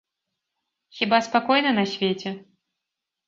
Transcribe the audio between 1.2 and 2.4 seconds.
спакойна на свеце?